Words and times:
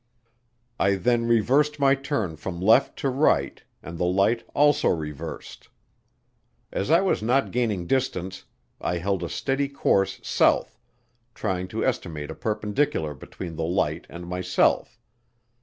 I 0.79 0.95
then 0.95 1.25
reversed 1.27 1.77
my 1.79 1.93
turn 1.93 2.35
from 2.35 2.59
left 2.59 2.97
to 3.01 3.09
right 3.11 3.61
and 3.83 3.99
the 3.99 4.05
light 4.05 4.43
also 4.55 4.87
reversed. 4.89 5.69
As 6.71 6.89
I 6.89 7.01
was 7.01 7.21
not 7.21 7.51
gaining 7.51 7.85
distance, 7.85 8.45
I 8.81 8.97
held 8.97 9.21
a 9.21 9.29
steady 9.29 9.69
course 9.69 10.19
south 10.23 10.79
trying 11.35 11.67
to 11.67 11.85
estimate 11.85 12.31
a 12.31 12.35
perpendicular 12.35 13.13
between 13.13 13.57
the 13.57 13.63
light 13.63 14.07
and 14.09 14.25
myself. 14.27 14.99